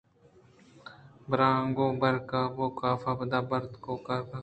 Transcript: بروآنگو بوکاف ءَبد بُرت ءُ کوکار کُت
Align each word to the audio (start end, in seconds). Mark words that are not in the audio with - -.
بروآنگو 1.29 1.85
بوکاف 2.55 3.03
ءَبد 3.09 3.33
بُرت 3.49 3.71
ءُ 3.75 3.81
کوکار 3.85 4.21
کُت 4.27 4.31